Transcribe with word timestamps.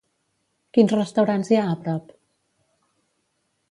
Quins 0.77 0.95
restaurants 0.95 1.53
hi 1.53 1.59
ha 1.61 1.69
a 1.75 1.79
prop? 1.87 2.13